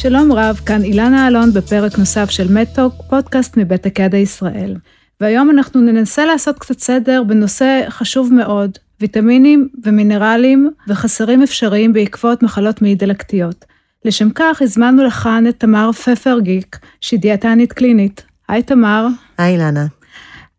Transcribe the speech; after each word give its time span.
שלום 0.00 0.32
רב, 0.32 0.60
כאן 0.66 0.82
אילנה 0.82 1.28
אלון 1.28 1.52
בפרק 1.52 1.98
נוסף 1.98 2.30
של 2.30 2.52
מדטוק, 2.52 2.94
פודקאסט 3.10 3.56
מבית 3.56 3.86
הקדע 3.86 4.16
ישראל. 4.16 4.76
והיום 5.20 5.50
אנחנו 5.50 5.80
ננסה 5.80 6.24
לעשות 6.24 6.58
קצת 6.58 6.78
סדר 6.78 7.22
בנושא 7.26 7.84
חשוב 7.88 8.32
מאוד, 8.32 8.78
ויטמינים 9.00 9.68
ומינרלים 9.84 10.70
וחסרים 10.88 11.42
אפשריים 11.42 11.92
בעקבות 11.92 12.42
מחלות 12.42 12.82
מעי 12.82 12.94
דלקתיות. 12.94 13.64
לשם 14.04 14.30
כך 14.30 14.62
הזמנו 14.62 15.04
לכאן 15.04 15.44
את 15.48 15.60
תמר 15.60 15.92
פפר-גיק, 15.92 16.78
שהיא 17.00 17.20
דיאטנית 17.20 17.72
קלינית. 17.72 18.24
היי 18.48 18.62
תמר. 18.62 19.06
היי 19.38 19.52
אילנה. 19.52 19.86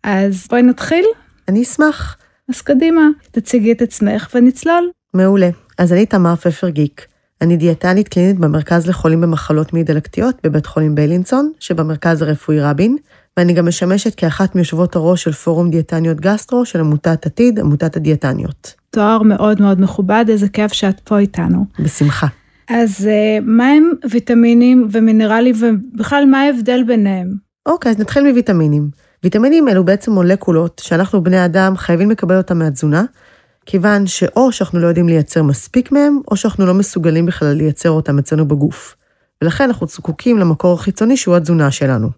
אז 0.04 0.48
בואי 0.50 0.62
נתחיל. 0.62 1.06
אני 1.48 1.64
אשמח. 1.64 2.18
אז 2.50 2.62
קדימה, 2.62 3.08
תציגי 3.32 3.72
את 3.72 3.82
עצמך 3.82 4.30
ונצלול. 4.36 4.90
מעולה. 5.14 5.50
אז 5.78 5.94
אני 5.94 6.06
תמר 6.06 6.36
פפר-גיק. 6.36 7.06
אני 7.42 7.58
דיאטנית 7.58 8.08
קלינית 8.08 8.40
במרכז 8.40 8.88
לחולים 8.88 9.22
במחלות 9.22 9.74
מעי 9.74 9.84
דלקתיות 9.84 10.36
בבית 10.44 10.66
חולים 10.66 10.96
ביילינסון, 10.96 11.52
שבמרכז 11.60 12.22
הרפואי 12.22 12.60
רבין, 12.60 12.98
ואני 13.38 13.54
גם 13.54 13.68
משמשת 13.68 14.16
כאחת 14.16 14.56
מיושבות 14.56 14.96
הראש 14.96 15.24
של 15.24 15.32
פורום 15.32 15.70
דיאטניות 15.72 16.20
גסטרו 16.20 16.66
של 16.66 16.80
עמותת 16.80 17.26
עתיד, 17.26 17.60
עמותת 17.60 17.98
הדיאטניות. 17.98 18.74
תואר 18.90 19.22
מאוד 19.24 19.62
מאוד 19.62 19.82
מכובד, 19.82 20.26
איזה 20.30 20.50
כיף 20.50 20.74
שאת 20.74 21.00
פה 21.00 21.20
איתנו. 21.20 21.66
בשמחה. 21.80 22.28
אז 22.70 23.08
אה, 23.08 23.38
מה 23.42 23.68
הם 23.68 23.92
ויטמינים 24.10 24.88
ומינרלים, 24.92 25.56
ובכלל 25.60 26.26
מה 26.26 26.42
ההבדל 26.42 26.84
ביניהם? 26.88 27.34
אוקיי, 27.66 27.92
אז 27.92 28.00
נתחיל 28.00 28.28
מוויטמינים. 28.28 28.90
ויטמינים 29.24 29.70
אלו 29.70 29.84
בעצם 29.84 30.12
מולקולות 30.12 30.82
שאנחנו 30.86 31.24
בני 31.24 31.46
אדם 31.46 31.78
חייבים 31.78 32.12
לקבל 32.12 32.38
אותם 32.38 32.60
מהתזונה, 32.60 33.04
כיוון 33.72 34.08
שאו 34.08 34.52
שאנחנו 34.52 34.80
לא 34.80 34.88
יודעים 34.88 35.08
לייצר 35.08 35.44
מספיק 35.44 35.92
מהם, 35.92 36.20
או 36.32 36.36
שאנחנו 36.36 36.66
לא 36.66 36.74
מסוגלים 36.74 37.26
בכלל 37.26 37.54
לייצר 37.54 37.90
אותם 37.90 38.20
אצלנו 38.20 38.48
בגוף. 38.48 38.96
ולכן 39.42 39.64
אנחנו 39.64 39.88
זקוקים 39.88 40.38
למקור 40.38 40.74
החיצוני 40.74 41.18
שהוא 41.18 41.36
התזונה 41.36 41.72
שלנו. 41.72 42.10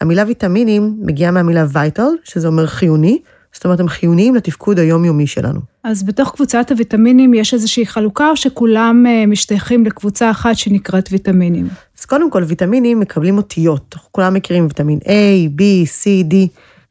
המילה 0.00 0.24
ויטמינים 0.26 0.96
מגיעה 1.00 1.30
מהמילה 1.30 1.64
vital, 1.74 2.02
שזה 2.24 2.48
אומר 2.48 2.66
חיוני, 2.66 3.18
זאת 3.52 3.64
אומרת, 3.64 3.80
הם 3.80 3.88
חיוניים 3.88 4.34
לתפקוד 4.34 4.78
היומיומי 4.78 5.26
שלנו. 5.26 5.60
אז 5.84 6.02
בתוך 6.02 6.34
קבוצת 6.34 6.70
הוויטמינים 6.70 7.34
יש 7.34 7.54
איזושהי 7.54 7.86
חלוקה, 7.86 8.30
או 8.30 8.36
שכולם 8.36 9.04
אה, 9.06 9.26
משתייכים 9.26 9.86
לקבוצה 9.86 10.30
אחת 10.30 10.56
שנקראת 10.56 11.08
ויטמינים? 11.12 11.68
אז 11.98 12.04
קודם 12.04 12.30
כל, 12.30 12.42
ויטמינים 12.46 13.00
מקבלים 13.00 13.36
אותיות. 13.36 13.94
אנחנו 13.94 14.08
כולם 14.12 14.34
מכירים 14.34 14.64
ויטמין 14.64 14.98
A, 15.04 15.60
B, 15.60 15.62
C, 15.86 16.32
D, 16.32 16.34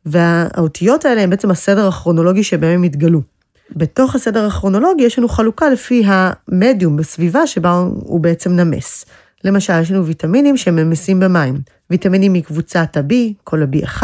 והאותיות 0.05 1.05
האלה 1.05 1.21
הם 1.21 1.29
בעצם 1.29 1.51
הסדר 1.51 1.87
הכרונולוגי 1.87 2.43
שבהם 2.43 2.71
הם 2.71 2.83
התגלו. 2.83 3.34
בתוך 3.71 4.15
הסדר 4.15 4.45
הכרונולוגי 4.47 5.03
יש 5.03 5.19
לנו 5.19 5.27
חלוקה 5.27 5.69
לפי 5.69 6.03
המדיום 6.05 6.97
בסביבה 6.97 7.47
שבה 7.47 7.71
הוא 7.93 8.19
בעצם 8.19 8.51
נמס. 8.51 9.05
למשל, 9.43 9.81
יש 9.81 9.91
לנו 9.91 10.05
ויטמינים 10.05 10.57
שהם 10.57 10.75
ממסים 10.75 11.19
במים. 11.19 11.55
ויטמינים 11.89 12.33
מקבוצת 12.33 12.97
ה-B, 12.97 13.13
כל 13.43 13.63
ה-B1, 13.63 14.03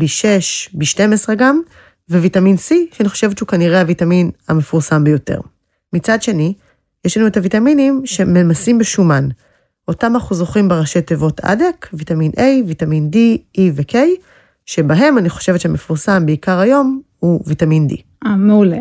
B6, 0.00 0.74
B12 0.78 1.34
גם, 1.36 1.60
וויטמין 2.10 2.56
C, 2.56 2.74
שאני 2.92 3.08
חושבת 3.08 3.38
שהוא 3.38 3.48
כנראה 3.48 3.80
הוויטמין 3.80 4.30
המפורסם 4.48 5.04
ביותר. 5.04 5.40
מצד 5.92 6.22
שני, 6.22 6.54
יש 7.04 7.16
לנו 7.16 7.26
את 7.26 7.36
הוויטמינים 7.36 8.02
שממסים 8.04 8.78
בשומן. 8.78 9.28
אותם 9.88 10.14
אנחנו 10.14 10.36
זוכרים 10.36 10.68
בראשי 10.68 11.02
תיבות 11.02 11.40
אדק, 11.40 11.88
ויטמין 11.92 12.30
A, 12.36 12.40
ויטמין 12.66 13.10
D, 13.12 13.16
E 13.58 13.60
ו-K, 13.74 13.96
שבהם 14.66 15.18
אני 15.18 15.30
חושבת 15.30 15.60
שמפורסם 15.60 16.26
בעיקר 16.26 16.58
היום 16.58 17.00
הוא 17.24 17.40
ויטמין 17.46 17.88
D. 17.90 17.94
אה, 18.26 18.36
מעולה. 18.36 18.78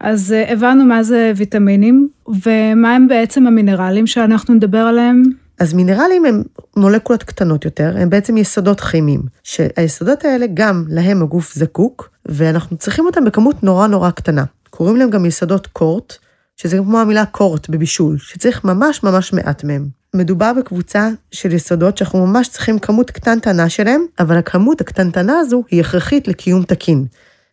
אז 0.00 0.34
uh, 0.34 0.52
הבנו 0.52 0.84
מה 0.84 1.02
זה 1.02 1.32
ויטמינים, 1.36 2.08
ומה 2.28 2.94
הם 2.94 3.08
בעצם 3.08 3.46
המינרלים 3.46 4.06
שאנחנו 4.06 4.54
נדבר 4.54 4.78
עליהם? 4.78 5.22
אז 5.60 5.74
מינרלים 5.74 6.24
הם 6.24 6.42
מולקולות 6.76 7.22
קטנות 7.22 7.64
יותר, 7.64 7.94
הם 7.98 8.10
בעצם 8.10 8.36
יסודות 8.36 8.80
כימיים, 8.80 9.20
שהיסודות 9.42 10.24
האלה 10.24 10.46
גם 10.54 10.84
להם 10.88 11.22
הגוף 11.22 11.54
זקוק, 11.54 12.10
ואנחנו 12.26 12.76
צריכים 12.76 13.06
אותם 13.06 13.24
בכמות 13.24 13.62
נורא 13.62 13.86
נורא 13.86 14.10
קטנה. 14.10 14.44
קוראים 14.70 14.96
להם 14.96 15.10
גם 15.10 15.26
יסודות 15.26 15.66
קורט, 15.66 16.14
שזה 16.56 16.76
כמו 16.76 16.98
המילה 16.98 17.26
קורט 17.26 17.68
בבישול, 17.68 18.18
שצריך 18.18 18.64
ממש 18.64 19.02
ממש 19.02 19.32
מעט 19.32 19.64
מהם. 19.64 19.86
מדובר 20.14 20.52
בקבוצה 20.52 21.10
של 21.30 21.52
יסודות 21.52 21.98
שאנחנו 21.98 22.26
ממש 22.26 22.48
צריכים 22.48 22.78
כמות 22.78 23.10
קטנטנה 23.10 23.68
שלהם, 23.68 24.02
אבל 24.18 24.36
הכמות 24.36 24.80
הקטנטנה 24.80 25.38
הזו 25.38 25.64
היא 25.70 25.80
הכרחית 25.80 26.28
לקיום 26.28 26.62
תקין. 26.62 27.06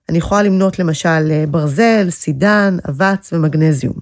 אני 0.09 0.17
יכולה 0.17 0.43
למנות 0.43 0.79
למשל 0.79 1.31
אה, 1.31 1.43
ברזל, 1.47 2.07
סידן, 2.09 2.77
אבץ 2.89 3.33
ומגנזיום. 3.33 3.93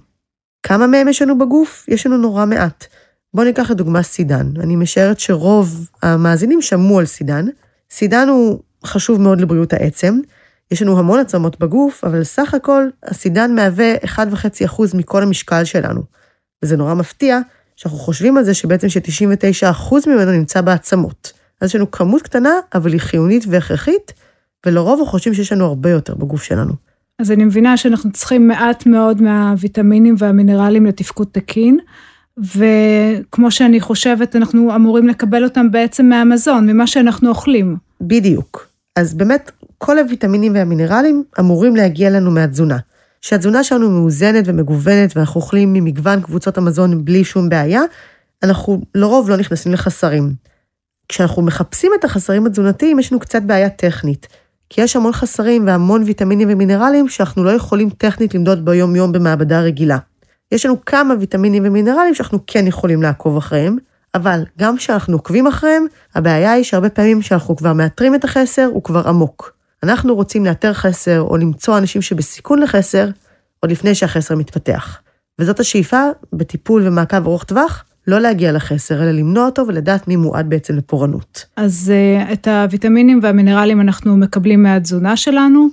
כמה 0.62 0.86
מהם 0.86 1.08
יש 1.08 1.22
לנו 1.22 1.38
בגוף? 1.38 1.84
יש 1.88 2.06
לנו 2.06 2.16
נורא 2.16 2.46
מעט. 2.46 2.86
בואו 3.34 3.46
ניקח 3.46 3.70
לדוגמה 3.70 4.02
סידן. 4.02 4.46
אני 4.60 4.76
משערת 4.76 5.20
שרוב 5.20 5.88
המאזינים 6.02 6.62
שמעו 6.62 6.98
על 6.98 7.06
סידן. 7.06 7.46
סידן 7.90 8.28
הוא 8.28 8.60
חשוב 8.84 9.20
מאוד 9.20 9.40
לבריאות 9.40 9.72
העצם. 9.72 10.20
יש 10.70 10.82
לנו 10.82 10.98
המון 10.98 11.20
עצמות 11.20 11.60
בגוף, 11.60 12.04
אבל 12.04 12.24
סך 12.24 12.54
הכל 12.54 12.88
הסידן 13.02 13.54
מהווה 13.54 13.94
1.5% 14.04 14.82
מכל 14.94 15.22
המשקל 15.22 15.64
שלנו. 15.64 16.00
וזה 16.62 16.76
נורא 16.76 16.94
מפתיע 16.94 17.38
שאנחנו 17.76 17.98
חושבים 17.98 18.36
על 18.36 18.44
זה 18.44 18.54
שבעצם 18.54 18.88
ש-99% 18.88 19.94
ממנו 20.06 20.32
נמצא 20.32 20.60
בעצמות. 20.60 21.32
אז 21.60 21.68
יש 21.68 21.76
לנו 21.76 21.90
כמות 21.90 22.22
קטנה, 22.22 22.52
אבל 22.74 22.92
היא 22.92 23.00
חיונית 23.00 23.44
והכרחית, 23.48 24.12
ולרוב 24.66 24.98
אנחנו 24.98 25.06
חושבים 25.06 25.34
שיש 25.34 25.52
לנו 25.52 25.64
הרבה 25.64 25.90
יותר 25.90 26.14
בגוף 26.14 26.42
שלנו. 26.42 26.72
אז 27.18 27.30
אני 27.30 27.44
מבינה 27.44 27.76
שאנחנו 27.76 28.12
צריכים 28.12 28.48
מעט 28.48 28.86
מאוד 28.86 29.22
מהוויטמינים 29.22 30.14
והמינרלים 30.18 30.86
לתפקוד 30.86 31.28
תקין, 31.32 31.78
וכמו 32.38 33.50
שאני 33.50 33.80
חושבת, 33.80 34.36
אנחנו 34.36 34.74
אמורים 34.74 35.08
לקבל 35.08 35.44
אותם 35.44 35.70
בעצם 35.70 36.06
מהמזון, 36.06 36.70
ממה 36.70 36.86
שאנחנו 36.86 37.28
אוכלים. 37.28 37.76
בדיוק. 38.00 38.68
אז 38.96 39.14
באמת, 39.14 39.50
כל 39.78 39.98
הוויטמינים 39.98 40.54
והמינרלים 40.54 41.24
אמורים 41.40 41.76
להגיע 41.76 42.10
לנו 42.10 42.30
מהתזונה. 42.30 42.78
שהתזונה 43.20 43.64
שלנו 43.64 43.90
מאוזנת 43.90 44.44
ומגוונת 44.46 45.16
ואנחנו 45.16 45.40
אוכלים 45.40 45.72
ממגוון 45.72 46.20
קבוצות 46.20 46.58
המזון 46.58 47.04
בלי 47.04 47.24
שום 47.24 47.48
בעיה, 47.48 47.82
אנחנו 48.42 48.80
לרוב 48.94 49.30
לא 49.30 49.36
נכנסים 49.36 49.72
לחסרים. 49.72 50.32
כשאנחנו 51.08 51.42
מחפשים 51.42 51.92
את 51.98 52.04
החסרים 52.04 52.46
התזונתיים, 52.46 52.98
יש 52.98 53.12
לנו 53.12 53.20
קצת 53.20 53.42
בעיה 53.42 53.70
טכנית. 53.70 54.26
כי 54.70 54.80
יש 54.80 54.96
המון 54.96 55.12
חסרים 55.12 55.66
והמון 55.66 56.02
ויטמינים 56.02 56.48
ומינרלים 56.50 57.08
שאנחנו 57.08 57.44
לא 57.44 57.50
יכולים 57.50 57.90
טכנית 57.90 58.34
למדוד 58.34 58.64
ביום-יום 58.64 59.12
במעבדה 59.12 59.60
רגילה. 59.60 59.98
יש 60.52 60.66
לנו 60.66 60.84
כמה 60.84 61.14
ויטמינים 61.20 61.62
ומינרלים 61.66 62.14
שאנחנו 62.14 62.38
כן 62.46 62.66
יכולים 62.66 63.02
לעקוב 63.02 63.36
אחריהם, 63.36 63.76
אבל 64.14 64.42
גם 64.58 64.76
כשאנחנו 64.76 65.16
עוקבים 65.16 65.46
אחריהם, 65.46 65.86
הבעיה 66.14 66.52
היא 66.52 66.64
שהרבה 66.64 66.88
פעמים 66.88 67.20
כשאנחנו 67.20 67.56
כבר 67.56 67.72
מאתרים 67.72 68.14
את 68.14 68.24
החסר, 68.24 68.64
הוא 68.72 68.82
כבר 68.82 69.08
עמוק. 69.08 69.52
אנחנו 69.82 70.14
רוצים 70.14 70.44
לאתר 70.44 70.72
חסר 70.72 71.20
או 71.20 71.36
למצוא 71.36 71.78
אנשים 71.78 72.02
שבסיכון 72.02 72.58
לחסר, 72.58 73.08
עוד 73.60 73.70
לפני 73.70 73.94
שהחסר 73.94 74.36
מתפתח. 74.36 75.00
וזאת 75.38 75.60
השאיפה 75.60 76.02
בטיפול 76.32 76.86
ומעקב 76.86 77.26
ארוך 77.26 77.44
טווח, 77.44 77.84
לא 78.08 78.18
להגיע 78.20 78.52
לחסר, 78.52 79.02
אלא 79.02 79.10
למנוע 79.10 79.46
אותו 79.46 79.66
ולדעת 79.66 80.08
מי 80.08 80.16
מועד 80.16 80.50
בעצם 80.50 80.76
לפורענות. 80.76 81.44
אז 81.56 81.92
uh, 82.28 82.32
את 82.32 82.48
הוויטמינים 82.48 83.20
והמינרלים 83.22 83.80
אנחנו 83.80 84.16
מקבלים 84.16 84.62
מהתזונה 84.62 85.16
שלנו, 85.16 85.68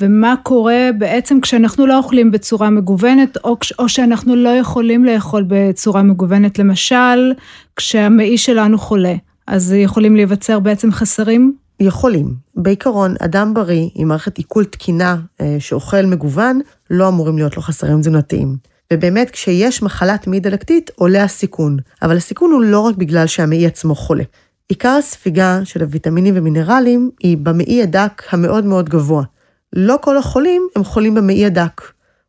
ומה 0.00 0.34
קורה 0.42 0.90
בעצם 0.98 1.40
כשאנחנו 1.40 1.86
לא 1.86 1.98
אוכלים 1.98 2.30
בצורה 2.30 2.70
מגוונת, 2.70 3.36
או, 3.44 3.56
או 3.78 3.88
שאנחנו 3.88 4.36
לא 4.36 4.48
יכולים 4.48 5.04
לאכול 5.04 5.44
בצורה 5.48 6.02
מגוונת, 6.02 6.58
למשל, 6.58 7.32
כשהמעי 7.76 8.38
שלנו 8.38 8.78
חולה. 8.78 9.14
אז 9.46 9.72
יכולים 9.72 10.16
להיווצר 10.16 10.60
בעצם 10.60 10.92
חסרים? 10.92 11.56
יכולים. 11.80 12.34
בעיקרון, 12.56 13.14
אדם 13.20 13.54
בריא 13.54 13.88
עם 13.94 14.08
מערכת 14.08 14.38
עיכול 14.38 14.64
תקינה 14.64 15.16
אה, 15.40 15.56
שאוכל 15.58 16.06
מגוון, 16.06 16.60
לא 16.90 17.08
אמורים 17.08 17.36
להיות 17.36 17.56
לו 17.56 17.62
חסרים 17.62 18.00
תזונתיים. 18.00 18.73
ובאמת, 18.92 19.30
כשיש 19.30 19.82
מחלת 19.82 20.26
מעי 20.26 20.40
דלקתית, 20.40 20.90
עולה 20.94 21.24
הסיכון. 21.24 21.76
אבל 22.02 22.16
הסיכון 22.16 22.50
הוא 22.50 22.62
לא 22.62 22.80
רק 22.80 22.94
בגלל 22.96 23.26
שהמעי 23.26 23.66
עצמו 23.66 23.94
חולה. 23.94 24.24
עיקר 24.68 24.96
הספיגה 24.98 25.60
של 25.64 25.82
הוויטמינים 25.82 26.34
ומינרלים 26.36 27.10
היא 27.20 27.36
במעי 27.36 27.82
הדק 27.82 28.22
המאוד 28.30 28.64
מאוד 28.64 28.88
גבוה. 28.88 29.24
לא 29.72 29.96
כל 30.00 30.16
החולים 30.16 30.68
הם 30.76 30.84
חולים 30.84 31.14
במעי 31.14 31.46
הדק. 31.46 31.82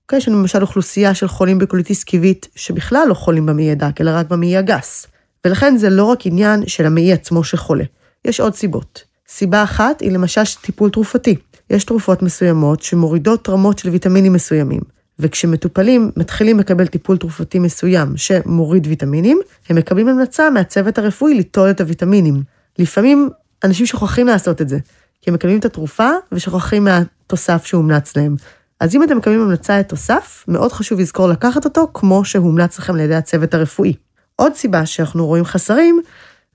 אוקיי, 0.03 0.17
יש 0.17 0.27
לנו 0.27 0.39
למשל 0.39 0.61
אוכלוסייה 0.61 1.13
של 1.13 1.27
חולים 1.27 1.59
בקוליטיס 1.59 2.03
קיבית, 2.03 2.47
שבכלל 2.55 3.05
לא 3.09 3.13
חולים 3.13 3.45
במעי 3.45 3.71
הדק, 3.71 4.01
אלא 4.01 4.11
רק 4.13 4.27
במעי 4.27 4.57
הגס. 4.57 5.07
ולכן 5.45 5.77
זה 5.77 5.89
לא 5.89 6.03
רק 6.03 6.25
עניין 6.25 6.67
של 6.67 6.85
המעי 6.85 7.13
עצמו 7.13 7.43
שחולה. 7.43 7.83
יש 8.25 8.39
עוד 8.39 8.55
סיבות. 8.55 9.03
סיבה 9.27 9.63
אחת 9.63 10.01
היא 10.01 10.11
למשל 10.11 10.41
טיפול 10.61 10.89
תרופתי. 10.89 11.35
יש 11.69 11.83
תרופות 11.83 12.21
מסוימות 12.21 12.81
שמורידות 12.81 13.49
רמות 13.49 13.79
של 13.79 13.89
ויטמינים 13.89 14.33
מסוימים. 14.33 14.94
וכשמטופלים 15.19 16.11
מתחילים 16.17 16.59
לקבל 16.59 16.87
טיפול 16.87 17.17
תרופתי 17.17 17.59
מסוים 17.59 18.17
שמוריד 18.17 18.87
ויטמינים, 18.87 19.39
הם 19.69 19.75
מקבלים 19.75 20.07
המלצה 20.07 20.49
מהצוות 20.49 20.97
הרפואי 20.97 21.33
ליטול 21.33 21.69
את 21.69 21.81
הוויטמינים. 21.81 22.43
לפעמים 22.79 23.29
אנשים 23.63 23.85
שוכחים 23.85 24.27
לעשות 24.27 24.61
את 24.61 24.69
זה, 24.69 24.77
כי 25.21 25.29
הם 25.29 25.33
מקבלים 25.33 25.59
את 25.59 25.65
התרופה 25.65 26.09
ושוכחים 26.31 26.83
מהתוסף 26.83 27.65
שהומלץ 27.65 28.17
להם. 28.17 28.35
אז 28.79 28.95
אם 28.95 29.03
אתם 29.03 29.17
מקבלים 29.17 29.41
המלצה 29.41 29.79
לתוסף, 29.79 30.45
מאוד 30.47 30.71
חשוב 30.71 30.99
לזכור 30.99 31.27
לקחת 31.27 31.65
אותו 31.65 31.87
כמו 31.93 32.25
שהומלץ 32.25 32.79
לכם 32.79 32.93
על 32.93 32.99
ידי 32.99 33.15
הצוות 33.15 33.53
הרפואי. 33.53 33.93
עוד 34.35 34.53
סיבה 34.55 34.85
שאנחנו 34.85 35.25
רואים 35.25 35.45
חסרים, 35.45 36.01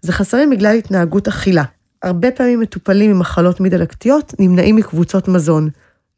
זה 0.02 0.12
חסרים 0.12 0.50
בגלל 0.50 0.74
התנהגות 0.76 1.28
אכילה. 1.28 1.64
הרבה 2.02 2.30
פעמים 2.30 2.60
מטופלים 2.60 3.10
עם 3.10 3.18
מחלות 3.18 3.60
מדלקתיות 3.60 4.34
נמנעים 4.38 4.76
מקבוצות 4.76 5.28
מזון. 5.28 5.68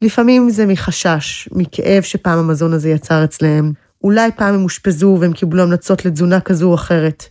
לפעמים 0.03 0.49
זה 0.49 0.65
מחשש, 0.65 1.49
מכאב 1.51 2.03
שפעם 2.03 2.39
המזון 2.39 2.73
הזה 2.73 2.89
יצר 2.89 3.23
אצלהם. 3.23 3.73
אולי 4.03 4.31
פעם 4.35 4.53
הם 4.53 4.63
אושפזו 4.63 5.17
והם 5.19 5.33
קיבלו 5.33 5.63
המלצות 5.63 6.05
לתזונה 6.05 6.39
כזו 6.39 6.69
או 6.69 6.75
אחרת. 6.75 7.23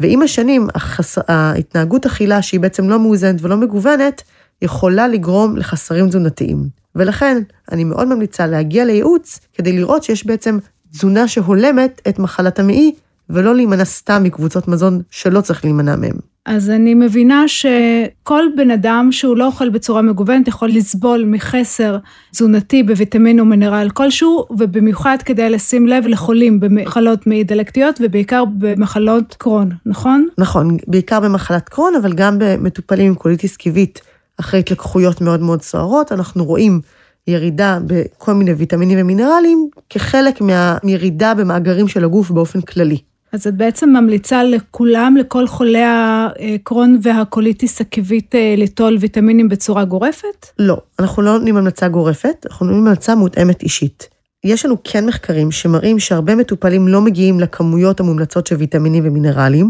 ועם 0.00 0.22
השנים, 0.22 0.68
החס... 0.74 1.18
ההתנהגות 1.28 2.06
אכילה 2.06 2.42
שהיא 2.42 2.60
בעצם 2.60 2.88
לא 2.88 2.98
מאוזנת 2.98 3.36
ולא 3.42 3.56
מגוונת, 3.56 4.22
יכולה 4.62 5.08
לגרום 5.08 5.56
לחסרים 5.56 6.08
תזונתיים. 6.08 6.68
ולכן, 6.94 7.42
אני 7.72 7.84
מאוד 7.84 8.08
ממליצה 8.08 8.46
להגיע 8.46 8.84
לייעוץ 8.84 9.40
כדי 9.54 9.72
לראות 9.72 10.02
שיש 10.02 10.26
בעצם 10.26 10.58
תזונה 10.90 11.28
שהולמת 11.28 12.02
את 12.08 12.18
מחלת 12.18 12.58
המעי, 12.58 12.94
ולא 13.30 13.54
להימנע 13.54 13.84
סתם 13.84 14.22
מקבוצות 14.22 14.68
מזון 14.68 15.02
שלא 15.10 15.40
צריך 15.40 15.64
להימנע 15.64 15.96
מהם. 15.96 16.16
אז 16.46 16.70
אני 16.70 16.94
מבינה 16.94 17.48
שכל 17.48 18.44
בן 18.56 18.70
אדם 18.70 19.08
שהוא 19.10 19.36
לא 19.36 19.46
אוכל 19.46 19.68
בצורה 19.68 20.02
מגוונת 20.02 20.48
יכול 20.48 20.68
לסבול 20.68 21.24
מחסר 21.24 21.96
תזונתי 22.30 22.82
בוויטמין 22.82 23.40
ומינרל 23.40 23.88
כלשהו, 23.94 24.46
ובמיוחד 24.50 25.16
כדאי 25.24 25.50
לשים 25.50 25.86
לב 25.86 26.06
לחולים 26.06 26.60
במחלות 26.60 27.26
מעי 27.26 27.44
דלקתיות 27.44 28.00
ובעיקר 28.02 28.44
במחלות 28.58 29.34
קרון, 29.38 29.70
נכון? 29.86 30.28
נכון, 30.38 30.76
בעיקר 30.86 31.20
במחלת 31.20 31.68
קרון, 31.68 31.94
אבל 31.94 32.12
גם 32.12 32.36
במטופלים 32.38 33.06
עם 33.06 33.14
קוליטיס 33.14 33.56
קיבית 33.56 34.00
אחרי 34.40 34.60
התלקחויות 34.60 35.20
מאוד 35.20 35.40
מאוד 35.40 35.62
סוערות, 35.62 36.12
אנחנו 36.12 36.44
רואים 36.44 36.80
ירידה 37.26 37.78
בכל 37.86 38.34
מיני 38.34 38.52
ויטמינים 38.52 38.98
ומינרלים 39.00 39.68
כחלק 39.90 40.40
מהירידה 40.40 41.34
במאגרים 41.34 41.88
של 41.88 42.04
הגוף 42.04 42.30
באופן 42.30 42.60
כללי. 42.60 42.98
אז 43.32 43.46
את 43.46 43.54
בעצם 43.54 43.90
ממליצה 43.90 44.44
לכולם, 44.44 45.16
לכל 45.16 45.46
חולי 45.46 45.82
הקרון 45.84 46.98
והקוליטיס 47.02 47.80
עקבית, 47.80 48.34
אה, 48.34 48.54
ליטול 48.56 48.96
ויטמינים 49.00 49.48
בצורה 49.48 49.84
גורפת? 49.84 50.46
לא, 50.58 50.76
אנחנו 50.98 51.22
לא 51.22 51.32
נותנים 51.32 51.56
המלצה 51.56 51.88
גורפת, 51.88 52.46
אנחנו 52.50 52.66
נותנים 52.66 52.86
המלצה 52.86 53.14
מותאמת 53.14 53.62
אישית. 53.62 54.08
יש 54.44 54.64
לנו 54.64 54.76
כן 54.84 55.06
מחקרים 55.06 55.50
שמראים 55.50 55.98
שהרבה 55.98 56.34
מטופלים 56.34 56.88
לא 56.88 57.00
מגיעים 57.00 57.40
לכמויות 57.40 58.00
המומלצות 58.00 58.46
של 58.46 58.56
ויטמינים 58.56 59.06
ומינרלים, 59.06 59.68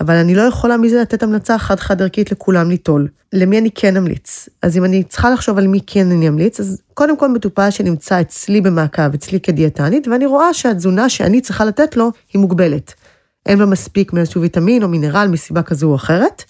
אבל 0.00 0.14
אני 0.14 0.34
לא 0.34 0.42
יכולה 0.42 0.76
מזה 0.76 1.00
לתת 1.00 1.22
המלצה 1.22 1.58
חד-חד 1.58 2.02
ערכית 2.02 2.32
לכולם 2.32 2.70
ליטול. 2.70 3.08
למי 3.32 3.58
אני 3.58 3.70
כן 3.70 3.96
אמליץ? 3.96 4.48
אז 4.62 4.76
אם 4.76 4.84
אני 4.84 5.04
צריכה 5.04 5.30
לחשוב 5.30 5.58
על 5.58 5.66
מי 5.66 5.80
כן 5.86 6.10
אני 6.10 6.28
אמליץ, 6.28 6.60
אז 6.60 6.82
קודם 6.94 7.16
כל 7.16 7.28
מטופל 7.28 7.70
שנמצא 7.70 8.20
אצלי 8.20 8.60
במעקב, 8.60 9.14
אצלי 9.14 9.40
כדיאטנית, 9.40 10.08
ואני 10.08 10.26
רואה 10.26 10.54
שהתזונה 10.54 11.08
שאני 11.08 11.40
צריכה 11.40 11.64
לתת 11.64 11.96
לו 11.96 12.10
היא 12.32 12.40
מוגבלת. 12.40 12.94
אין 13.46 13.58
בה 13.58 13.66
מספיק 13.66 14.12
מאיזשהו 14.12 14.40
ויטמין 14.40 14.82
או 14.82 14.88
מינרל 14.88 15.28
מסיבה 15.28 15.62
כזו 15.62 15.90
או 15.90 15.94
אחרת, 15.94 16.44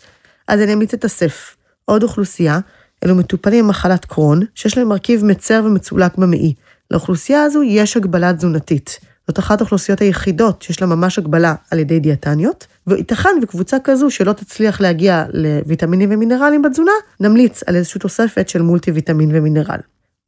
אז 0.48 0.60
אני 0.60 0.72
אמליץ 0.72 0.94
את 0.94 1.04
הסף. 1.04 1.56
עוד 1.84 2.02
אוכלוסייה, 2.02 2.58
אלו 3.04 3.14
מטופלים 3.14 3.64
עם 3.64 3.70
מחלת 3.70 4.04
קרון, 4.04 4.40
שיש 4.54 4.78
להם 4.78 4.88
מרכיב 4.88 5.24
מצר 5.24 5.62
ומצולק 5.64 6.18
במעי. 6.18 6.54
לאוכלוסייה 6.90 7.42
הזו 7.42 7.62
יש 7.62 7.96
הגבלה 7.96 8.32
תזונתית. 8.32 9.00
זאת 9.30 9.38
אחת 9.38 9.60
האוכלוסיות 9.60 10.00
היחידות 10.00 10.62
שיש 10.62 10.80
לה 10.80 10.86
ממש 10.86 11.18
הגבלה 11.18 11.54
על 11.70 11.78
ידי 11.78 12.00
דיאטניות, 12.00 12.66
וייתכן 12.86 13.30
וקבוצה 13.42 13.76
כזו 13.84 14.10
שלא 14.10 14.32
תצליח 14.32 14.80
להגיע 14.80 15.24
לוויטמינים 15.32 16.08
ומינרלים 16.12 16.62
בתזונה, 16.62 16.92
נמליץ 17.20 17.62
על 17.66 17.76
איזושהי 17.76 18.00
תוספת 18.00 18.48
של 18.48 18.62
מולטי 18.62 18.90
ויטמין 18.90 19.30
ומינרל. 19.32 19.78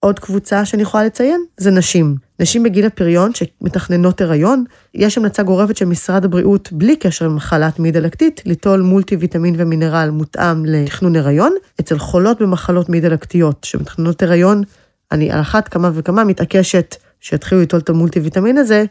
עוד 0.01 0.19
קבוצה 0.19 0.65
שאני 0.65 0.83
יכולה 0.83 1.05
לציין 1.05 1.45
זה 1.57 1.71
נשים. 1.71 2.17
נשים 2.41 2.63
בגיל 2.63 2.87
הפריון 2.87 3.31
שמתכננות 3.35 4.21
הריון, 4.21 4.65
יש 4.95 5.19
המלצה 5.19 5.43
גורפת 5.43 5.77
של 5.77 5.85
משרד 5.85 6.25
הבריאות 6.25 6.73
בלי 6.73 6.97
קשר 6.97 7.29
למחלת 7.29 7.79
מעי 7.79 7.91
דלקתית, 7.93 8.41
ליטול 8.47 8.81
מולטי 8.81 9.17
ויטמין 9.17 9.55
ומינרל 9.59 10.11
מותאם 10.11 10.65
לתכנון 10.65 11.17
הריון. 11.17 11.53
אצל 11.81 11.99
חולות 11.99 12.43
במחלות 12.43 12.89
מעי 12.89 13.01
דלקתיות 13.01 13.65
שמתכננות 13.65 14.23
הריון, 14.23 14.63
אני 15.13 15.31
על 15.31 15.41
אחת 15.41 15.69
כמה 15.69 15.91
וכמה 15.95 16.25
מתעקשת 16.25 16.97
שיתחילו 17.23 17.61
ליטול 17.61 17.81
את 17.81 17.89
המולטי 17.89 18.21
ויטמין 18.21 18.59
הזה, 18.59 18.85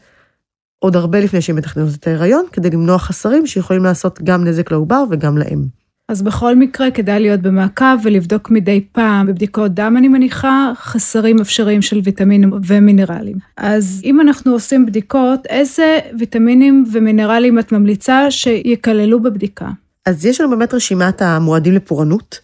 עוד 0.79 0.95
הרבה 0.95 1.19
לפני 1.19 1.41
שהן 1.41 1.55
מתכננות 1.55 1.95
את 1.95 2.07
ההיריון, 2.07 2.45
כדי 2.51 2.69
למנוע 2.69 2.97
חסרים 2.97 3.47
שיכולים 3.47 3.83
לעשות 3.83 4.19
גם 4.23 4.43
נזק 4.43 4.71
לעובר 4.71 5.03
וגם 5.09 5.37
לאם. 5.37 5.65
אז 6.09 6.21
בכל 6.21 6.55
מקרה 6.55 6.91
כדאי 6.91 7.19
להיות 7.19 7.39
במעקב 7.41 7.85
ולבדוק 8.03 8.51
מדי 8.51 8.85
פעם 8.91 9.27
בבדיקות 9.27 9.73
דם, 9.73 9.95
אני 9.97 10.07
מניחה, 10.07 10.71
חסרים 10.75 11.39
אפשריים 11.41 11.81
של 11.81 12.01
ויטמינים 12.03 12.53
ומינרלים. 12.67 13.37
אז 13.57 14.01
אם 14.03 14.21
אנחנו 14.21 14.51
עושים 14.51 14.85
בדיקות, 14.85 15.45
איזה 15.45 15.99
ויטמינים 16.19 16.85
ומינרלים 16.91 17.59
את 17.59 17.71
ממליצה 17.71 18.31
שיכללו 18.31 19.19
בבדיקה? 19.19 19.69
אז 20.05 20.25
יש 20.25 20.41
לנו 20.41 20.49
באמת 20.49 20.73
רשימת 20.73 21.21
המועדים 21.21 21.73
לפורענות. 21.73 22.39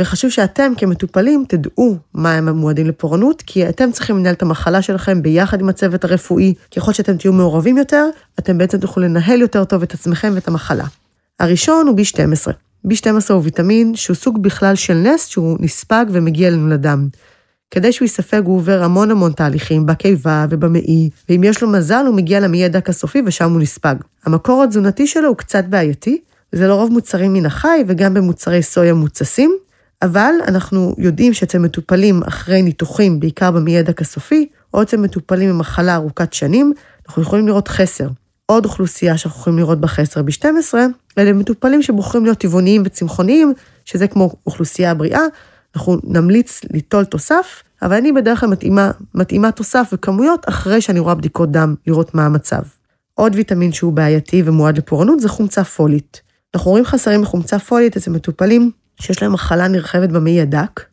וחשוב 0.00 0.30
שאתם 0.30 0.72
כמטופלים 0.76 1.44
תדעו 1.48 1.96
מה 2.14 2.34
הם 2.34 2.48
המועדים 2.48 2.86
לפורענות, 2.86 3.42
כי 3.46 3.68
אתם 3.68 3.92
צריכים 3.92 4.16
לנהל 4.16 4.34
את 4.34 4.42
המחלה 4.42 4.82
שלכם 4.82 5.22
ביחד 5.22 5.60
עם 5.60 5.68
הצוות 5.68 6.04
הרפואי. 6.04 6.54
ככל 6.76 6.92
שאתם 6.92 7.16
תהיו 7.16 7.32
מעורבים 7.32 7.78
יותר, 7.78 8.04
אתם 8.38 8.58
בעצם 8.58 8.78
תוכלו 8.78 9.02
לנהל 9.02 9.40
יותר 9.40 9.64
טוב 9.64 9.82
את 9.82 9.94
עצמכם 9.94 10.32
ואת 10.34 10.48
המחלה. 10.48 10.84
הראשון 11.40 11.86
הוא 11.86 11.96
B12. 11.96 12.52
B12 12.86 13.32
הוא 13.32 13.42
ויטמין 13.44 13.94
שהוא 13.94 14.16
סוג 14.16 14.42
בכלל 14.42 14.74
של 14.74 14.94
נס 14.94 15.26
שהוא 15.26 15.56
נספג 15.60 16.06
ומגיע 16.10 16.48
אלינו 16.48 16.68
לדם. 16.68 17.08
כדי 17.70 17.92
שהוא 17.92 18.04
ייספג 18.04 18.42
הוא 18.44 18.56
עובר 18.56 18.82
המון 18.82 19.10
המון 19.10 19.32
תהליכים 19.32 19.86
בקיבה 19.86 20.46
ובמעי, 20.50 21.10
ואם 21.28 21.44
יש 21.44 21.62
לו 21.62 21.68
מזל 21.68 22.04
הוא 22.06 22.14
מגיע 22.14 22.40
למעי 22.40 22.64
הדק 22.64 22.88
הסופי 22.88 23.22
ושם 23.26 23.52
הוא 23.52 23.60
נספג. 23.60 23.94
המקור 24.24 24.62
התזונתי 24.62 25.06
שלו 25.06 25.28
הוא 25.28 25.36
קצת 25.36 25.64
בעייתי, 25.64 26.20
זה 26.52 26.66
לרוב 26.66 26.92
מוצרים 26.92 27.32
מן 27.32 27.46
החי 27.46 27.84
וגם 27.86 28.14
במוצרי 28.14 28.62
סויה 28.62 28.94
מוצסים, 28.94 29.56
אבל 30.02 30.32
אנחנו 30.48 30.94
יודעים 30.98 31.34
שאצל 31.34 31.58
מטופלים 31.58 32.22
אחרי 32.22 32.62
ניתוחים, 32.62 33.20
בעיקר 33.20 33.50
במעי 33.50 33.78
הדק 33.78 34.00
הסופי, 34.00 34.48
או 34.74 34.82
אצל 34.82 34.96
מטופלים 34.96 35.50
עם 35.50 35.58
מחלה 35.58 35.94
ארוכת 35.94 36.32
שנים, 36.32 36.72
אנחנו 37.08 37.22
יכולים 37.22 37.46
לראות 37.46 37.68
חסר. 37.68 38.08
עוד 38.46 38.64
אוכלוסייה 38.64 39.18
שאנחנו 39.18 39.40
יכולים 39.40 39.58
לראות 39.58 39.80
בחסר 39.80 40.22
ב-12, 40.22 40.74
אלה 41.18 41.32
מטופלים 41.32 41.82
שבוחרים 41.82 42.24
להיות 42.24 42.38
טבעוניים 42.38 42.82
וצמחוניים, 42.84 43.52
שזה 43.84 44.08
כמו 44.08 44.30
אוכלוסייה 44.46 44.94
בריאה, 44.94 45.20
אנחנו 45.76 45.96
נמליץ 46.04 46.60
ליטול 46.72 47.04
תוסף, 47.04 47.62
אבל 47.82 47.96
אני 47.96 48.12
בדרך 48.12 48.40
כלל 48.40 48.48
מתאימה, 48.48 48.90
מתאימה 49.14 49.52
תוסף 49.52 49.90
וכמויות 49.92 50.48
אחרי 50.48 50.80
שאני 50.80 50.98
רואה 50.98 51.14
בדיקות 51.14 51.52
דם, 51.52 51.74
לראות 51.86 52.14
מה 52.14 52.26
המצב. 52.26 52.62
עוד 53.14 53.34
ויטמין 53.34 53.72
שהוא 53.72 53.92
בעייתי 53.92 54.42
ומועד 54.44 54.78
לפורענות 54.78 55.20
זה 55.20 55.28
חומצה 55.28 55.64
פולית. 55.64 56.20
אנחנו 56.54 56.70
רואים 56.70 56.84
חסרים 56.84 57.22
בחומצה 57.22 57.58
פולית 57.58 57.96
אצל 57.96 58.10
מטופלים 58.10 58.70
שיש 59.00 59.22
להם 59.22 59.32
מחלה 59.32 59.68
נרחבת 59.68 60.08
במעי 60.08 60.40
הדק, 60.40 60.84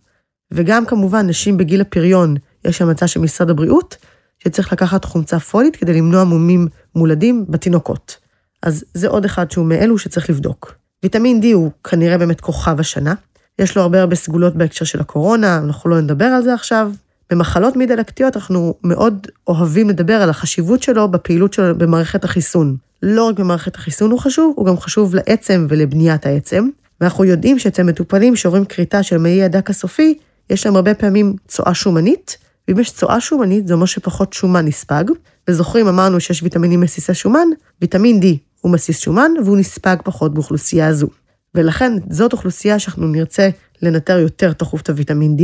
וגם 0.52 0.86
כמובן 0.86 1.28
נשים 1.28 1.58
בגיל 1.58 1.82
הפריון, 1.82 2.36
יש 2.66 2.82
המלצה 2.82 3.08
של 3.08 3.20
משרד 3.20 3.50
הבריאות, 3.50 3.98
שצריך 4.40 4.74
לקחת 4.74 5.06
חומצה 5.06 5.40
פולית 5.40 5.76
כדי 5.76 5.94
למנוע 5.94 6.24
מומים 6.24 6.68
מולדים 6.96 7.46
בתינוקות. 7.50 8.18
אז 8.64 8.84
זה 8.94 9.08
עוד 9.08 9.26
אחד 9.26 9.52
שהוא 9.52 9.66
מאלו 9.66 9.98
שצריך 9.98 10.30
לבדוק. 10.30 10.76
ויטמין 11.04 11.42
D 11.42 11.46
הוא 11.54 11.72
כנראה 11.84 12.18
באמת 12.18 12.42
כוכב 12.42 12.80
השנה. 12.80 13.14
יש 13.60 13.76
לו 13.76 13.82
הרבה 13.82 14.02
הרבה 14.02 14.16
סגולות 14.16 14.56
בהקשר 14.56 14.86
של 14.86 15.00
הקורונה, 15.00 15.58
אנחנו 15.58 15.90
לא 15.90 16.02
נדבר 16.02 16.26
על 16.26 16.44
זה 16.44 16.54
עכשיו. 16.54 16.92
במחלות 17.30 17.76
מעי 17.76 17.88
דלקתיות 17.88 18.36
אנחנו 18.36 18.74
מאוד 18.84 19.28
אוהבים 19.48 19.90
לדבר 19.90 20.14
על 20.14 20.30
החשיבות 20.30 20.84
שלו 20.84 21.12
בפעילות 21.12 21.54
שלו 21.54 21.78
במערכת 21.78 22.24
החיסון. 22.24 22.78
לא 23.04 23.28
רק 23.28 23.40
במערכת 23.40 23.76
החיסון 23.76 24.12
הוא 24.12 24.20
חשוב, 24.20 24.54
הוא 24.58 24.66
גם 24.66 24.78
חשוב 24.78 25.16
לעצם 25.16 25.68
ולבניית 25.70 26.26
העצם. 26.26 26.70
ואנחנו 27.02 27.25
יודעים 27.25 27.60
שאצל 27.60 27.84
מטופלים 27.84 28.36
שעוברים 28.36 28.66
כריתה 28.66 29.04
של 29.04 29.18
מעי 29.18 29.44
הדק 29.44 29.70
הסופי, 29.70 30.18
יש 30.50 30.66
להם 30.66 30.75
הרבה 30.75 30.94
פעמים 30.94 31.36
צואה 31.48 31.74
שומנית, 31.74 32.38
ואם 32.68 32.80
יש 32.80 32.92
צואה 32.92 33.20
שומנית, 33.22 33.68
זה 33.68 33.74
אומר 33.74 33.86
שפחות 33.86 34.34
שומן 34.34 34.66
נספג. 34.66 35.04
וזוכרים, 35.48 35.88
אמרנו 35.88 36.20
שיש 36.20 36.44
ויטמינים 36.44 36.82
מסיסי 36.82 37.14
שומן, 37.14 37.48
ויטמין 37.82 38.20
D 38.20 38.25
הוא 38.62 38.72
מסיס 38.72 39.00
שומן, 39.00 39.32
והוא 39.44 39.58
נספג 39.58 39.96
פחות 40.04 40.34
באוכלוסייה 40.34 40.88
הזו. 40.88 41.08
ולכן 41.56 41.94
זאת 42.10 42.34
אוכלוסייה 42.34 42.80
שאנחנו 42.80 43.08
נרצה 43.08 43.50
לנטר 43.82 44.20
יותר 44.20 44.54
תכוף 44.54 44.82
את 44.82 44.90
הוויטמין 44.90 45.36
D, 45.40 45.44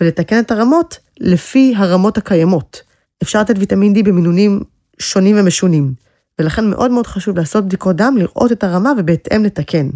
ולתקן 0.00 0.40
את 0.40 0.50
הרמות 0.50 0.98
לפי 1.20 1.74
הרמות 1.76 2.18
הקיימות. 2.18 2.82
אפשר 3.22 3.40
לתת 3.40 3.54
ויטמין 3.58 3.94
D 3.94 4.02
במינונים 4.02 4.60
שונים 4.98 5.36
ומשונים, 5.38 5.94
ולכן 6.38 6.70
מאוד 6.70 6.90
מאוד 6.90 7.06
חשוב 7.06 7.36
לעשות 7.38 7.64
בדיקות 7.64 7.96
דם, 7.96 8.14
לראות 8.18 8.52
את 8.52 8.64
הרמה 8.64 8.92
ובהתאם 8.98 9.44
לתקן. 9.44 9.88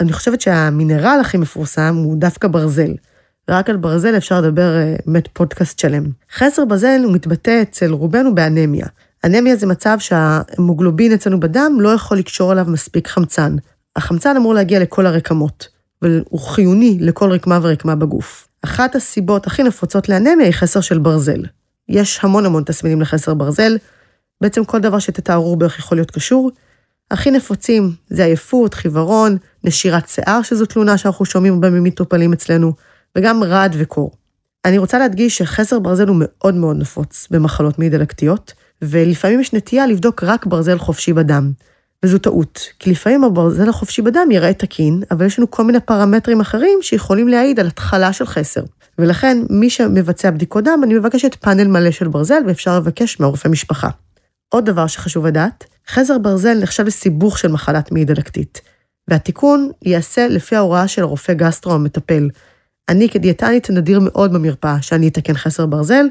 אני 0.00 0.12
חושבת 0.12 0.40
שהמינרל 0.40 1.18
הכי 1.20 1.36
מפורסם 1.36 1.96
הוא 2.04 2.16
דווקא 2.16 2.48
ברזל. 2.48 2.94
רק 3.50 3.70
על 3.70 3.76
ברזל 3.76 4.16
אפשר 4.16 4.40
לדבר 4.40 4.76
אה, 4.76 4.96
באמת 5.06 5.28
פודקאסט 5.32 5.78
שלם. 5.78 6.04
חסר 6.34 6.64
ברזל 6.64 7.00
הוא 7.04 7.12
מתבטא 7.12 7.62
אצל 7.62 7.92
רובנו 7.92 8.34
באנמיה. 8.34 8.86
אנמיה 9.24 9.56
זה 9.56 9.66
מצב 9.66 9.96
שהמוגלובין 9.98 11.12
אצלנו 11.12 11.40
בדם 11.40 11.76
לא 11.80 11.88
יכול 11.88 12.18
לקשור 12.18 12.50
עליו 12.52 12.66
מספיק 12.68 13.08
חמצן. 13.08 13.56
החמצן 13.96 14.36
אמור 14.36 14.54
להגיע 14.54 14.80
לכל 14.80 15.06
הרקמות, 15.06 15.68
והוא 16.02 16.40
חיוני 16.40 16.98
לכל 17.00 17.32
רקמה 17.32 17.58
ורקמה 17.62 17.94
בגוף. 17.94 18.48
אחת 18.64 18.94
הסיבות 18.94 19.46
הכי 19.46 19.62
נפוצות 19.62 20.08
לאנמיה 20.08 20.46
היא 20.46 20.54
חסר 20.54 20.80
של 20.80 20.98
ברזל. 20.98 21.42
יש 21.88 22.20
המון 22.22 22.46
המון 22.46 22.62
תסמינים 22.64 23.00
לחסר 23.00 23.34
ברזל, 23.34 23.78
בעצם 24.40 24.64
כל 24.64 24.80
דבר 24.80 24.98
שתתארו 24.98 25.56
בערך 25.56 25.78
יכול 25.78 25.98
להיות 25.98 26.10
קשור, 26.10 26.50
הכי 27.10 27.30
נפוצים 27.30 27.92
זה 28.08 28.24
עייפות, 28.24 28.74
חיוורון, 28.74 29.36
נשירת 29.64 30.08
שיער, 30.08 30.42
שזו 30.42 30.66
תלונה 30.66 30.98
שאנחנו 30.98 31.24
שומעים 31.24 31.54
הרבה 31.54 31.70
ממטופלים 31.70 32.32
אצלנו, 32.32 32.72
וגם 33.18 33.44
רעד 33.44 33.76
וקור. 33.78 34.10
אני 34.64 34.78
רוצה 34.78 34.98
להדגיש 34.98 35.38
שחסר 35.38 35.78
ברזל 35.78 36.08
הוא 36.08 36.16
מאוד 36.18 36.54
מאוד 36.54 36.76
נפוץ 36.76 37.28
במחלות 37.30 37.78
מעי 37.78 37.88
דלקתיות, 37.88 38.52
ולפעמים 38.82 39.40
יש 39.40 39.52
נטייה 39.52 39.86
לבדוק 39.86 40.24
רק 40.24 40.46
ברזל 40.46 40.78
חופשי 40.78 41.12
בדם. 41.12 41.52
וזו 42.04 42.18
טעות, 42.18 42.60
כי 42.78 42.90
לפעמים 42.90 43.24
הברזל 43.24 43.68
החופשי 43.68 44.02
בדם 44.02 44.28
ייראה 44.30 44.52
תקין, 44.52 45.02
אבל 45.10 45.26
יש 45.26 45.38
לנו 45.38 45.50
כל 45.50 45.64
מיני 45.64 45.80
פרמטרים 45.80 46.40
אחרים 46.40 46.78
שיכולים 46.82 47.28
להעיד 47.28 47.60
על 47.60 47.66
התחלה 47.66 48.12
של 48.12 48.26
חסר. 48.26 48.62
ולכן, 48.98 49.38
מי 49.50 49.70
שמבצע 49.70 50.30
בדיקות 50.30 50.64
דם, 50.64 50.80
אני 50.84 50.94
מבקשת 50.94 51.34
פאנל 51.34 51.68
מלא 51.68 51.90
של 51.90 52.08
ברזל, 52.08 52.42
ואפשר 52.46 52.76
לבקש 52.76 53.20
מהרופא 53.20 53.48
משפחה. 53.48 53.88
עוד 54.48 54.66
דבר 54.66 54.86
שחשוב 54.86 55.26
לדעת, 55.26 55.64
חזר 55.88 56.18
ברזל 56.18 56.58
נחשב 56.62 56.86
לסיבוך 56.86 57.38
של 57.38 57.48
מחלת 57.48 57.92
מעי 57.92 58.04
דלקתית, 58.04 58.60
והתיקון 59.10 59.70
ייעשה 59.82 60.28
לפי 60.28 60.56
ההוראה 60.56 60.88
של 60.88 61.02
הרופא 61.02 61.32
גסטרו 61.32 61.72
המטפל. 61.72 62.28
אני 62.88 63.08
כדיאטנית 63.08 63.70
נדיר 63.70 64.00
מאוד 64.02 64.32
במרפאה 64.32 64.82
שאני 64.82 65.08
אתקן 65.08 65.34
חסר 65.34 65.66
ברזל, 65.66 66.06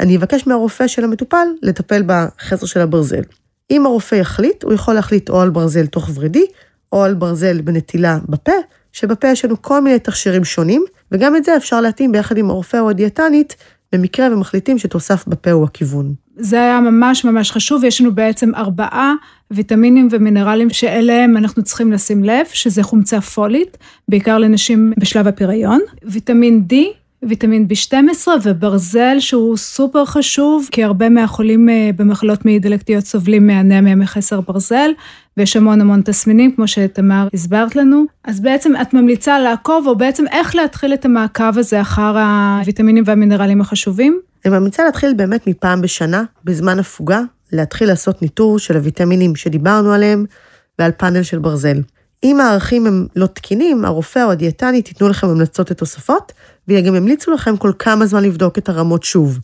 אני 0.00 0.16
אבקש 0.16 0.46
מהרופא 0.46 0.86
של 0.86 1.04
המטופל 1.04 1.46
לטפל 1.62 2.02
בחסר 2.06 2.66
של 2.66 2.80
הברזל. 2.80 3.22
אם 3.70 3.86
הרופא 3.86 4.14
יחליט, 4.14 4.62
הוא 4.62 4.72
יכול 4.72 4.94
להחליט 4.94 5.30
או 5.30 5.40
על 5.40 5.50
ברזל 5.50 5.86
תוך 5.86 6.10
ורידי, 6.14 6.46
או 6.92 7.04
על 7.04 7.14
ברזל 7.14 7.60
בנטילה 7.60 8.18
בפה, 8.28 8.52
שבפה 8.92 9.28
יש 9.28 9.44
לנו 9.44 9.62
כל 9.62 9.80
מיני 9.80 9.98
תכשירים 9.98 10.44
שונים, 10.44 10.84
וגם 11.12 11.36
את 11.36 11.44
זה 11.44 11.56
אפשר 11.56 11.80
להתאים 11.80 12.12
ביחד 12.12 12.36
עם 12.36 12.50
הרופא 12.50 12.76
או 12.76 12.90
הדיאטנית, 12.90 13.56
במקרה 13.92 14.26
ומחליטים 14.32 14.78
שתוסף 14.78 15.24
בפה 15.28 15.50
הוא 15.50 15.64
הכיוון. 15.64 16.25
זה 16.36 16.56
היה 16.56 16.80
ממש 16.80 17.24
ממש 17.24 17.50
חשוב, 17.50 17.84
יש 17.84 18.00
לנו 18.00 18.14
בעצם 18.14 18.54
ארבעה 18.54 19.14
ויטמינים 19.50 20.08
ומינרלים 20.10 20.70
שאליהם 20.70 21.36
אנחנו 21.36 21.62
צריכים 21.62 21.92
לשים 21.92 22.24
לב, 22.24 22.46
שזה 22.52 22.82
חומצה 22.82 23.20
פולית, 23.20 23.78
בעיקר 24.08 24.38
לנשים 24.38 24.92
בשלב 24.98 25.26
הפריון, 25.26 25.80
ויטמין 26.02 26.64
D, 26.72 26.74
ויטמין 27.22 27.66
B12 27.72 28.28
וברזל 28.42 29.16
שהוא 29.20 29.56
סופר 29.56 30.04
חשוב, 30.04 30.68
כי 30.70 30.84
הרבה 30.84 31.08
מהחולים 31.08 31.68
אה, 31.68 31.90
במחלות 31.96 32.44
מעי 32.44 32.58
דלקתיות 32.58 33.04
סובלים 33.04 33.46
מאנמיה 33.46 33.94
מחסר 33.94 34.40
ברזל, 34.40 34.90
ויש 35.36 35.56
המון 35.56 35.80
המון 35.80 36.02
תסמינים, 36.02 36.52
כמו 36.56 36.68
שתמר 36.68 37.28
הסברת 37.34 37.76
לנו. 37.76 38.04
אז 38.24 38.40
בעצם 38.40 38.72
את 38.82 38.94
ממליצה 38.94 39.38
לעקוב, 39.38 39.86
או 39.86 39.96
בעצם 39.96 40.24
איך 40.32 40.56
להתחיל 40.56 40.94
את 40.94 41.04
המעקב 41.04 41.58
הזה 41.58 41.80
אחר 41.80 42.18
הוויטמינים 42.18 43.04
והמינרלים 43.06 43.60
החשובים? 43.60 44.20
אני 44.46 44.58
ממליצה 44.58 44.84
להתחיל 44.84 45.14
באמת 45.16 45.46
מפעם 45.46 45.82
בשנה, 45.82 46.24
בזמן 46.44 46.78
הפוגה, 46.78 47.20
להתחיל 47.52 47.88
לעשות 47.88 48.22
ניטור 48.22 48.58
של 48.58 48.76
הוויטמינים 48.76 49.36
שדיברנו 49.36 49.92
עליהם, 49.92 50.24
ועל 50.78 50.92
פאנל 50.92 51.22
של 51.22 51.38
ברזל. 51.38 51.80
אם 52.24 52.40
הערכים 52.40 52.86
הם 52.86 53.06
לא 53.16 53.26
תקינים, 53.26 53.84
הרופא 53.84 54.24
או 54.24 54.30
הדיאטנית 54.30 54.88
ייתנו 54.88 55.08
לכם 55.08 55.28
המלצות 55.28 55.70
לתוספות, 55.70 56.32
וגם 56.68 56.94
ימליצו 56.94 57.30
לכם 57.30 57.56
כל 57.56 57.72
כמה 57.78 58.06
זמן 58.06 58.24
לבדוק 58.24 58.58
את 58.58 58.68
הרמות 58.68 59.02
שוב. 59.02 59.38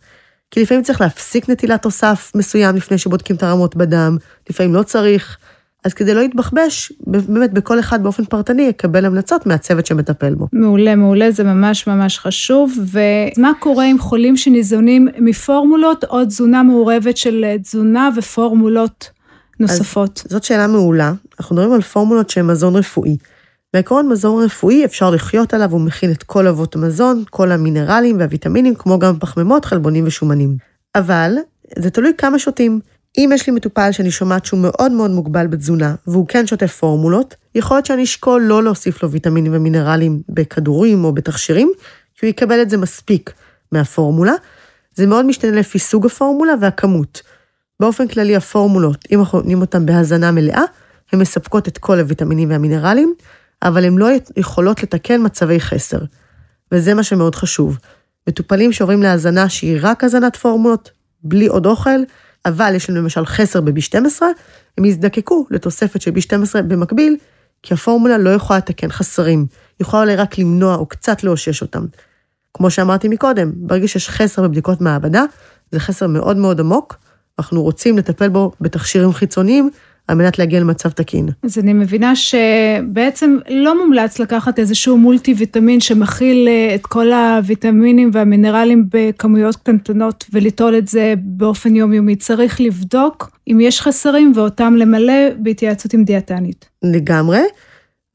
כי 0.51 0.61
לפעמים 0.61 0.83
צריך 0.83 1.01
להפסיק 1.01 1.49
נטילת 1.49 1.81
תוסף 1.81 2.31
מסוים 2.35 2.75
לפני 2.75 2.97
שבודקים 2.97 3.35
את 3.35 3.43
הרמות 3.43 3.75
בדם, 3.75 4.17
לפעמים 4.49 4.75
לא 4.75 4.83
צריך. 4.83 5.37
אז 5.83 5.93
כדי 5.93 6.13
לא 6.13 6.21
להתבחבש, 6.21 6.93
באמת 7.07 7.53
בכל 7.53 7.79
אחד 7.79 8.03
באופן 8.03 8.25
פרטני 8.25 8.61
יקבל 8.61 9.05
המלצות 9.05 9.45
מהצוות 9.45 9.85
שמטפל 9.85 10.35
בו. 10.35 10.47
מעולה, 10.53 10.95
מעולה, 10.95 11.31
זה 11.31 11.43
ממש 11.43 11.87
ממש 11.87 12.19
חשוב. 12.19 12.73
ומה 12.91 13.51
קורה 13.59 13.85
עם 13.85 13.99
חולים 13.99 14.37
שניזונים 14.37 15.07
מפורמולות 15.19 16.03
או 16.03 16.25
תזונה 16.25 16.63
מעורבת 16.63 17.17
של 17.17 17.45
תזונה 17.61 18.09
ופורמולות 18.17 19.09
נוספות? 19.59 20.21
אז 20.25 20.31
זאת 20.31 20.43
שאלה 20.43 20.67
מעולה. 20.67 21.13
אנחנו 21.39 21.55
מדברים 21.55 21.73
על 21.73 21.81
פורמולות 21.81 22.29
שהן 22.29 22.45
מזון 22.45 22.75
רפואי. 22.75 23.17
בעקרון 23.73 24.09
מזון 24.09 24.43
רפואי 24.43 24.85
אפשר 24.85 25.09
לחיות 25.09 25.53
עליו, 25.53 25.71
הוא 25.71 25.81
מכיל 25.81 26.11
את 26.11 26.23
כל 26.23 26.47
אבות 26.47 26.75
המזון, 26.75 27.23
כל 27.29 27.51
המינרלים 27.51 28.19
והוויטמינים, 28.19 28.75
כמו 28.75 28.99
גם 28.99 29.19
פחמימות, 29.19 29.65
חלבונים 29.65 30.07
ושומנים. 30.07 30.57
אבל 30.95 31.35
זה 31.79 31.89
תלוי 31.89 32.11
כמה 32.17 32.39
שותים. 32.39 32.79
אם 33.17 33.29
יש 33.33 33.47
לי 33.47 33.53
מטופל 33.53 33.91
שאני 33.91 34.11
שומעת 34.11 34.45
שהוא 34.45 34.59
מאוד 34.59 34.91
מאוד 34.91 35.11
מוגבל 35.11 35.47
בתזונה, 35.47 35.95
והוא 36.07 36.27
כן 36.27 36.47
שותה 36.47 36.67
פורמולות, 36.67 37.35
יכול 37.55 37.77
להיות 37.77 37.85
שאני 37.85 38.03
אשקול 38.03 38.41
לא 38.41 38.63
להוסיף 38.63 39.03
לו 39.03 39.11
ויטמינים 39.11 39.51
ומינרלים 39.55 40.21
בכדורים 40.29 41.05
או 41.05 41.13
בתכשירים, 41.13 41.71
כי 42.15 42.25
הוא 42.25 42.29
יקבל 42.29 42.61
את 42.61 42.69
זה 42.69 42.77
מספיק 42.77 43.33
מהפורמולה. 43.71 44.33
זה 44.95 45.07
מאוד 45.07 45.25
משתנה 45.25 45.51
לפי 45.51 45.79
סוג 45.79 46.05
הפורמולה 46.05 46.53
והכמות. 46.61 47.21
באופן 47.79 48.07
כללי 48.07 48.35
הפורמולות, 48.35 49.05
אם 49.11 49.19
אנחנו 49.19 49.37
נותנים 49.37 49.61
אותן 49.61 49.85
בהזנה 49.85 50.31
מלאה, 50.31 50.63
הן 51.11 51.19
מספקות 51.19 51.67
את 51.67 51.77
כל 51.77 51.99
הוויטמינים 51.99 52.49
והמינרלים, 52.49 53.13
אבל 53.63 53.85
הן 53.85 53.97
לא 53.97 54.09
יכולות 54.37 54.83
לתקן 54.83 55.25
מצבי 55.25 55.59
חסר. 55.59 55.99
וזה 56.71 56.93
מה 56.93 57.03
שמאוד 57.03 57.35
חשוב. 57.35 57.77
מטופלים 58.27 58.71
שעוברים 58.71 59.03
להזנה 59.03 59.49
שהיא 59.49 59.79
רק 59.81 60.03
הזנת 60.03 60.35
פורמולות, 60.35 60.91
בלי 61.23 61.47
עוד 61.47 61.65
אוכל, 61.65 61.99
אבל 62.45 62.75
יש 62.75 62.89
לנו 62.89 63.01
למשל 63.01 63.25
חסר 63.25 63.61
ב-B12, 63.61 64.21
הם 64.77 64.85
יזדקקו 64.85 65.45
לתוספת 65.51 66.01
של 66.01 66.11
B12 66.11 66.61
במקביל, 66.61 67.17
כי 67.63 67.73
הפורמולה 67.73 68.17
לא 68.17 68.29
יכולה 68.29 68.57
לתקן 68.57 68.91
חסרים, 68.91 69.39
היא 69.39 69.85
יכולה 69.85 70.03
אולי 70.03 70.15
רק 70.15 70.37
למנוע 70.37 70.75
או 70.75 70.85
קצת 70.85 71.23
לאושש 71.23 71.61
אותם. 71.61 71.85
כמו 72.53 72.71
שאמרתי 72.71 73.07
מקודם, 73.07 73.51
ברגע 73.55 73.87
שיש 73.87 74.09
חסר 74.09 74.41
בבדיקות 74.41 74.81
מעבדה, 74.81 75.23
זה 75.71 75.79
חסר 75.79 76.07
מאוד 76.07 76.37
מאוד 76.37 76.59
עמוק, 76.59 76.95
אנחנו 77.39 77.63
רוצים 77.63 77.97
לטפל 77.97 78.29
בו 78.29 78.51
בתכשירים 78.61 79.13
חיצוניים, 79.13 79.69
על 80.07 80.17
מנת 80.17 80.39
להגיע 80.39 80.59
למצב 80.59 80.89
תקין. 80.89 81.29
אז 81.43 81.59
אני 81.59 81.73
מבינה 81.73 82.13
שבעצם 82.15 83.37
לא 83.49 83.83
מומלץ 83.83 84.19
לקחת 84.19 84.59
איזשהו 84.59 84.97
מולטי 84.97 85.33
ויטמין 85.37 85.79
שמכיל 85.79 86.47
אה, 86.47 86.75
את 86.75 86.85
כל 86.85 87.11
הוויטמינים 87.11 88.09
והמינרלים 88.13 88.85
בכמויות 88.89 89.55
קטנטנות 89.55 90.25
וליטול 90.33 90.77
את 90.77 90.87
זה 90.87 91.13
באופן 91.17 91.75
יומיומי. 91.75 92.15
צריך 92.15 92.61
לבדוק 92.61 93.29
אם 93.47 93.59
יש 93.61 93.81
חסרים 93.81 94.31
ואותם 94.35 94.75
למלא 94.77 95.29
בהתייעצות 95.37 95.93
עם 95.93 96.03
דיאטנית. 96.03 96.65
לגמרי, 96.83 97.41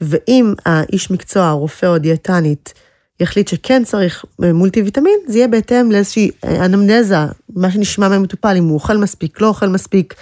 ואם 0.00 0.54
האיש 0.66 1.10
מקצוע, 1.10 1.46
הרופא 1.46 1.86
או 1.86 1.94
הדיאטנית, 1.94 2.74
יחליט 3.20 3.48
שכן 3.48 3.84
צריך 3.84 4.24
אה, 4.44 4.52
מולטי 4.52 4.82
ויטמין, 4.82 5.18
זה 5.26 5.38
יהיה 5.38 5.48
בהתאם 5.48 5.92
לאיזושהי 5.92 6.30
אה, 6.44 6.64
אנמנזה, 6.64 7.16
מה 7.56 7.70
שנשמע 7.70 8.08
מהמטופל, 8.08 8.54
אם 8.58 8.64
הוא 8.64 8.74
אוכל 8.74 8.96
מספיק, 8.96 9.40
לא 9.40 9.46
אוכל 9.46 9.68
מספיק. 9.68 10.14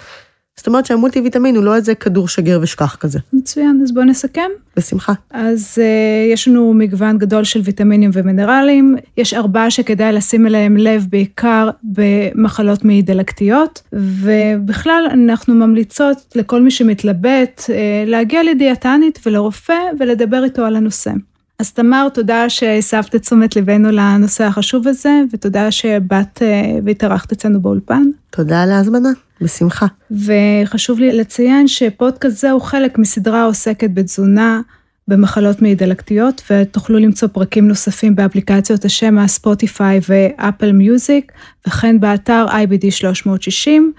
זאת 0.57 0.67
אומרת 0.67 0.85
שהמולטי 0.85 1.21
ויטמין 1.21 1.55
הוא 1.55 1.63
לא 1.63 1.75
איזה 1.75 1.95
כדור 1.95 2.27
שגר 2.27 2.59
ושכח 2.61 2.95
כזה. 2.95 3.19
מצוין, 3.33 3.79
אז 3.83 3.91
בואו 3.91 4.05
נסכם. 4.05 4.49
בשמחה. 4.77 5.13
אז 5.31 5.75
uh, 5.75 6.33
יש 6.33 6.47
לנו 6.47 6.73
מגוון 6.73 7.17
גדול 7.17 7.43
של 7.43 7.61
ויטמינים 7.63 8.09
ומינרלים, 8.13 8.95
יש 9.17 9.33
ארבעה 9.33 9.71
שכדאי 9.71 10.13
לשים 10.13 10.47
אליהם 10.47 10.77
לב 10.77 11.07
בעיקר 11.09 11.69
במחלות 11.83 12.85
מעי 12.85 13.01
דלקתיות, 13.01 13.81
ובכלל 13.93 15.07
אנחנו 15.11 15.55
ממליצות 15.55 16.17
לכל 16.35 16.61
מי 16.61 16.71
שמתלבט 16.71 17.61
uh, 17.65 17.69
להגיע 18.09 18.43
לדיאטנית 18.43 19.19
ולרופא 19.25 19.79
ולדבר 19.99 20.43
איתו 20.43 20.65
על 20.65 20.75
הנושא. 20.75 21.11
אז 21.59 21.71
תמר, 21.71 22.07
תודה 22.13 22.49
שהסבת 22.49 23.15
את 23.15 23.21
תשומת 23.21 23.55
ליבנו 23.55 23.91
לנושא 23.91 24.43
החשוב 24.43 24.87
הזה, 24.87 25.21
ותודה 25.33 25.71
שבאת 25.71 26.37
uh, 26.37 26.81
והתארחת 26.85 27.31
אצלנו 27.31 27.61
באולפן. 27.61 28.03
תודה 28.29 28.63
על 28.63 28.71
ההזמנה. 28.71 29.09
בשמחה. 29.41 29.85
וחשוב 30.11 30.99
לי 30.99 31.17
לציין 31.17 31.67
שפודקאסט 31.67 32.37
זה 32.37 32.51
הוא 32.51 32.61
חלק 32.61 32.97
מסדרה 32.97 33.41
העוסקת 33.41 33.89
בתזונה 33.93 34.61
במחלות 35.07 35.61
מעי 35.61 35.75
דלקתיות, 35.75 36.41
ותוכלו 36.51 36.99
למצוא 36.99 37.27
פרקים 37.27 37.67
נוספים 37.67 38.15
באפליקציות 38.15 38.85
השם 38.85 39.17
הספוטיפיי 39.17 39.99
ואפל 40.09 40.71
מיוזיק, 40.71 41.31
וכן 41.67 41.99
באתר 41.99 42.45
IBD 42.49 42.91
360, 42.91 43.93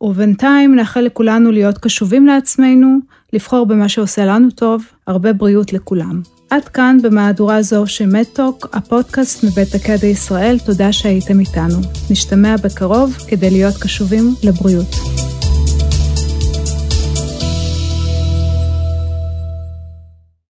ובינתיים 0.00 0.74
נאחל 0.74 1.00
לכולנו 1.00 1.52
להיות 1.52 1.78
קשובים 1.78 2.26
לעצמנו, 2.26 2.98
לבחור 3.32 3.66
במה 3.66 3.88
שעושה 3.88 4.24
לנו 4.24 4.50
טוב, 4.50 4.84
הרבה 5.06 5.32
בריאות 5.32 5.72
לכולם. 5.72 6.35
עד 6.50 6.68
כאן 6.68 6.98
במהדורה 7.02 7.62
זו 7.62 7.86
של 7.86 8.06
מדטוק, 8.06 8.68
הפודקאסט 8.72 9.44
מבית 9.44 9.74
הקדע 9.74 10.06
ישראל, 10.06 10.58
תודה 10.66 10.92
שהייתם 10.92 11.40
איתנו. 11.40 11.78
נשתמע 12.10 12.56
בקרוב 12.64 13.16
כדי 13.28 13.50
להיות 13.50 13.74
קשובים 13.76 14.34
לבריאות. 14.42 14.96